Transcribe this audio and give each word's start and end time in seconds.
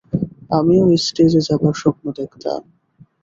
আমিও 0.51 0.85
স্টেজে 1.05 1.41
যাবার 1.47 1.73
স্বপ্ন 1.81 2.05
দেখতাম। 2.19 2.61